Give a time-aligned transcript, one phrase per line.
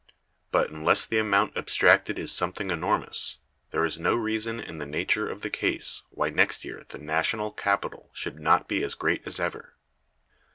[0.49, 3.37] But, unless the amount abstracted is something enormous,
[3.69, 7.51] there is no reason in the nature of the case why next year the national
[7.51, 9.75] capital should not be as great as ever.